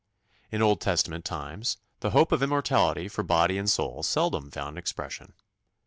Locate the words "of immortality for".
2.31-3.21